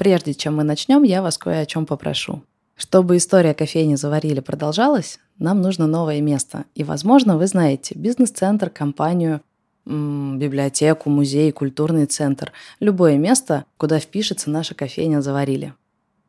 [0.00, 2.42] Прежде чем мы начнем, я вас кое о чем попрошу.
[2.74, 6.64] Чтобы история кофейни «Заварили» продолжалась, нам нужно новое место.
[6.74, 9.42] И, возможно, вы знаете бизнес-центр, компанию,
[9.84, 12.50] библиотеку, музей, культурный центр.
[12.80, 15.74] Любое место, куда впишется наша кофейня «Заварили».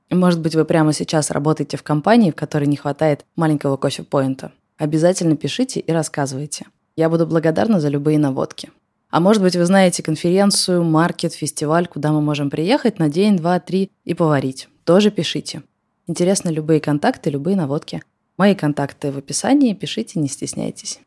[0.10, 4.52] Может быть, вы прямо сейчас работаете в компании, в которой не хватает маленького кофе-поинта.
[4.78, 6.66] Обязательно пишите и рассказывайте.
[6.98, 8.70] Я буду благодарна за любые наводки.
[9.12, 13.60] А может быть, вы знаете конференцию, маркет, фестиваль, куда мы можем приехать на день, два,
[13.60, 14.70] три и поварить.
[14.86, 15.64] Тоже пишите.
[16.08, 18.02] Интересны любые контакты, любые наводки.
[18.38, 21.02] Мои контакты в описании, пишите, не стесняйтесь.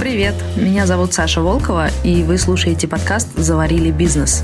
[0.00, 4.42] Привет, меня зовут Саша Волкова, и вы слушаете подкаст «Заварили бизнес».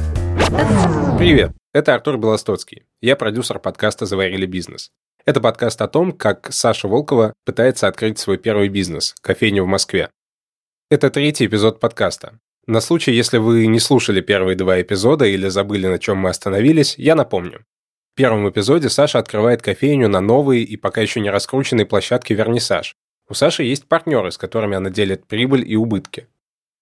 [1.18, 2.84] Привет, это Артур Белостоцкий.
[3.00, 4.92] Я продюсер подкаста «Заварили бизнес».
[5.24, 10.10] Это подкаст о том, как Саша Волкова пытается открыть свой первый бизнес– кофейню в Москве.
[10.90, 12.40] Это третий эпизод подкаста.
[12.66, 16.94] На случай, если вы не слушали первые два эпизода или забыли, на чем мы остановились,
[16.96, 17.66] я напомню.
[18.14, 22.94] В первом эпизоде Саша открывает кофейню на новой и пока еще не раскрученной площадке «Вернисаж».
[23.28, 26.26] У Саши есть партнеры, с которыми она делит прибыль и убытки.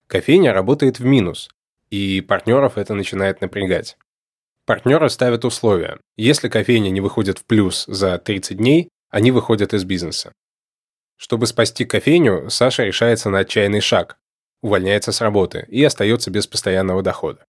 [0.07, 1.51] Кофейня работает в минус,
[1.91, 3.97] и партнеров это начинает напрягать.
[4.67, 5.99] Партнеры ставят условия.
[6.17, 10.33] Если кофейня не выходит в плюс за 30 дней, они выходят из бизнеса.
[11.17, 14.19] Чтобы спасти кофейню, Саша решается на отчаянный шаг,
[14.63, 17.45] увольняется с работы и остается без постоянного дохода.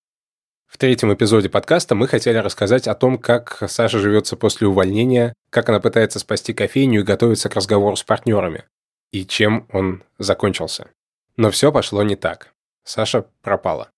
[0.65, 5.69] В третьем эпизоде подкаста мы хотели рассказать о том, как Саша живется после увольнения, как
[5.69, 8.65] она пытается спасти кофейню и готовится к разговору с партнерами,
[9.11, 10.89] и чем он закончился.
[11.37, 12.53] Но все пошло не так.
[12.83, 13.89] Саша пропала.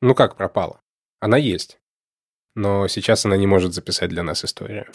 [0.00, 0.80] Ну как пропала?
[1.20, 1.80] Она есть
[2.54, 4.86] но сейчас она не может записать для нас историю.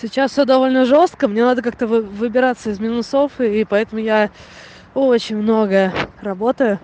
[0.00, 4.30] Сейчас все довольно жестко, мне надо как-то вы, выбираться из минусов, и, и поэтому я
[4.94, 6.80] очень много работаю.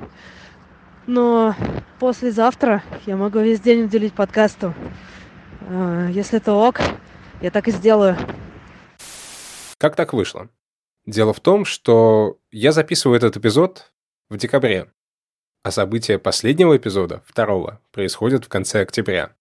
[1.07, 1.55] Но
[1.99, 4.75] послезавтра я могу весь день уделить подкасту.
[5.69, 6.81] А, если это ок,
[7.41, 8.17] я так и сделаю.
[9.79, 10.49] Как так вышло?
[11.07, 13.93] Дело в том, что я записываю этот эпизод
[14.29, 14.91] в декабре,
[15.63, 19.35] а события последнего эпизода, второго, происходят в конце октября.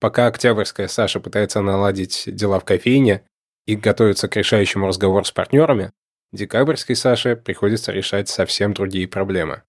[0.00, 3.24] Пока Октябрьская Саша пытается наладить дела в кофейне
[3.66, 5.92] и готовится к решающему разговору с партнерами,
[6.32, 9.62] Декабрьской Саше приходится решать совсем другие проблемы.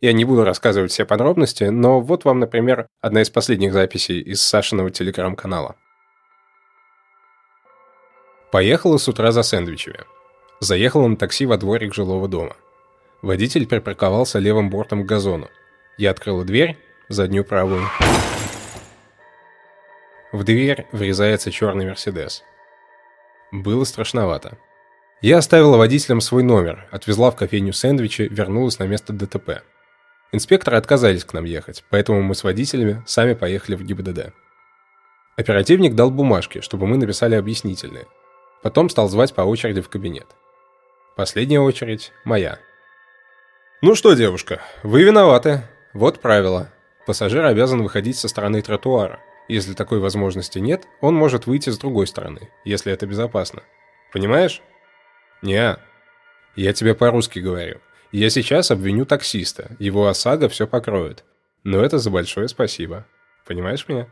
[0.00, 4.42] Я не буду рассказывать все подробности, но вот вам, например, одна из последних записей из
[4.42, 5.76] Сашиного телеграм-канала.
[8.50, 10.00] Поехала с утра за сэндвичами.
[10.60, 12.56] Заехала на такси во дворик жилого дома–
[13.20, 15.48] Водитель припарковался левым бортом к газону.
[15.96, 16.78] Я открыла дверь,
[17.08, 17.82] заднюю правую.
[20.32, 22.42] В дверь врезается черный Мерседес.
[23.50, 24.58] Было страшновато.
[25.20, 29.62] Я оставила водителям свой номер, отвезла в кофейню сэндвичи, вернулась на место ДТП.
[30.32, 34.32] Инспекторы отказались к нам ехать, поэтому мы с водителями сами поехали в ГИБДД.
[35.36, 38.06] Оперативник дал бумажки, чтобы мы написали объяснительные.
[38.62, 40.26] Потом стал звать по очереди в кабинет.
[41.16, 42.58] Последняя очередь моя–
[43.80, 45.62] ну что, девушка, вы виноваты.
[45.94, 46.68] Вот правило.
[47.06, 49.20] Пассажир обязан выходить со стороны тротуара.
[49.48, 53.62] Если такой возможности нет, он может выйти с другой стороны, если это безопасно.
[54.12, 54.62] Понимаешь?
[55.42, 55.76] Не.
[56.54, 57.80] Я тебе по-русски говорю.
[58.12, 59.76] Я сейчас обвиню таксиста.
[59.78, 61.24] Его ОСАГО все покроет.
[61.64, 63.06] Но это за большое спасибо.
[63.46, 64.08] Понимаешь меня?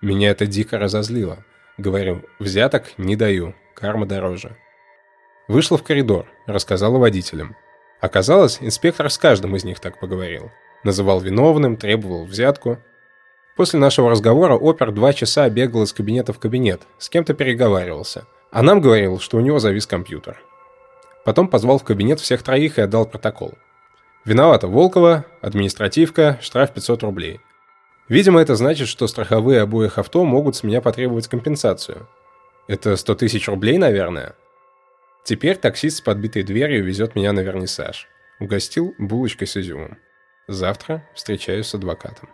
[0.00, 1.44] Меня это дико разозлило.
[1.76, 4.56] Говорю, взяток не даю, карма дороже.
[5.48, 7.56] Вышла в коридор, рассказала водителям.
[8.00, 10.50] Оказалось, инспектор с каждым из них так поговорил.
[10.84, 12.78] Называл виновным, требовал взятку.
[13.58, 18.24] После нашего разговора опер два часа бегал из кабинета в кабинет, с кем-то переговаривался.
[18.52, 20.40] А нам говорил, что у него завис компьютер.
[21.24, 23.54] Потом позвал в кабинет всех троих и отдал протокол.
[24.24, 27.40] Виновата Волкова, административка, штраф 500 рублей.
[28.08, 32.08] Видимо, это значит, что страховые обоих авто могут с меня потребовать компенсацию.
[32.68, 34.36] Это 100 тысяч рублей, наверное?
[35.24, 38.06] Теперь таксист с подбитой дверью везет меня на вернисаж.
[38.38, 39.98] Угостил булочкой с изюмом.
[40.46, 42.28] Завтра встречаюсь с адвокатом.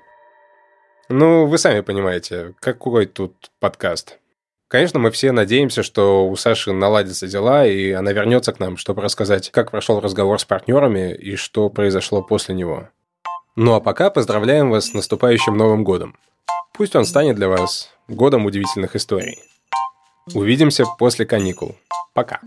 [1.09, 4.19] Ну, вы сами понимаете, какой тут подкаст.
[4.69, 9.03] Конечно, мы все надеемся, что у Саши наладятся дела, и она вернется к нам, чтобы
[9.03, 12.89] рассказать, как прошел разговор с партнерами и что произошло после него.
[13.57, 16.17] Ну а пока поздравляем вас с наступающим Новым годом.
[16.73, 19.39] Пусть он станет для вас годом удивительных историй.
[20.35, 21.77] Увидимся после каникул.
[22.15, 22.41] Пока.